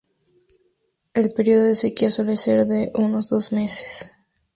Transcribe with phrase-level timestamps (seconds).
[1.13, 4.09] El periodo de sequía suele ser de unos dos meses.